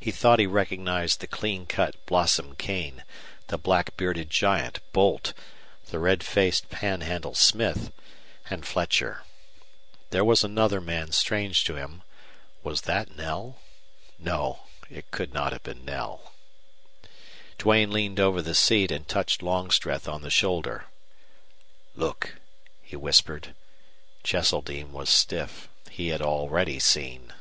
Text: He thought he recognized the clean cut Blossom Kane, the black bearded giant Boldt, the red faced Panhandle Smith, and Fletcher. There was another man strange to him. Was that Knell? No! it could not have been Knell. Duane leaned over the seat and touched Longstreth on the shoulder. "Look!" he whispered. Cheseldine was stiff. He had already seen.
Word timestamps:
He 0.00 0.10
thought 0.10 0.40
he 0.40 0.48
recognized 0.48 1.20
the 1.20 1.28
clean 1.28 1.64
cut 1.64 1.94
Blossom 2.06 2.56
Kane, 2.56 3.04
the 3.46 3.56
black 3.56 3.96
bearded 3.96 4.30
giant 4.30 4.80
Boldt, 4.92 5.32
the 5.90 6.00
red 6.00 6.24
faced 6.24 6.68
Panhandle 6.70 7.36
Smith, 7.36 7.92
and 8.50 8.66
Fletcher. 8.66 9.22
There 10.10 10.24
was 10.24 10.42
another 10.42 10.80
man 10.80 11.12
strange 11.12 11.62
to 11.66 11.76
him. 11.76 12.02
Was 12.64 12.80
that 12.80 13.14
Knell? 13.16 13.60
No! 14.18 14.62
it 14.90 15.08
could 15.12 15.32
not 15.32 15.52
have 15.52 15.62
been 15.62 15.84
Knell. 15.84 16.32
Duane 17.58 17.92
leaned 17.92 18.18
over 18.18 18.42
the 18.42 18.56
seat 18.56 18.90
and 18.90 19.06
touched 19.06 19.40
Longstreth 19.40 20.08
on 20.08 20.22
the 20.22 20.30
shoulder. 20.30 20.86
"Look!" 21.94 22.40
he 22.82 22.96
whispered. 22.96 23.54
Cheseldine 24.24 24.90
was 24.90 25.08
stiff. 25.08 25.68
He 25.90 26.08
had 26.08 26.22
already 26.22 26.80
seen. 26.80 27.32